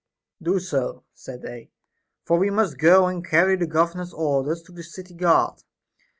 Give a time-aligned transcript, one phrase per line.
[0.41, 1.69] Do so, said they,
[2.25, 5.61] for we must go and carry the governor's orders to the city guard.